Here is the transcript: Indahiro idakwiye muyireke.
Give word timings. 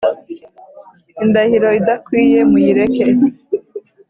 Indahiro 1.23 1.69
idakwiye 1.79 2.39
muyireke. 2.51 3.05